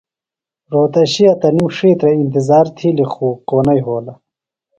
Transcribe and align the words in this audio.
رہوتشیہ 0.71 1.33
تنِم 1.39 1.67
ڇھیترہ 1.75 2.09
ا 2.11 2.13
نتظار 2.27 2.65
تھِیلیۡ 2.75 3.09
خو 3.13 3.27
کو 3.47 3.55
نہ 3.65 3.73
یھولہ۔ 3.77 4.13